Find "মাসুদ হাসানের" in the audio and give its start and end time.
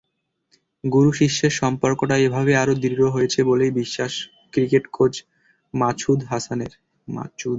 5.73-6.71